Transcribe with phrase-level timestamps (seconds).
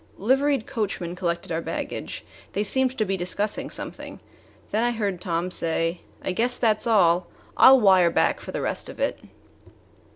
[0.17, 2.25] Liveried coachmen collected our baggage.
[2.53, 4.19] They seemed to be discussing something;
[4.71, 7.27] then I heard Tom say: "I guess that 's all.
[7.55, 9.19] I 'll wire back for the rest of it."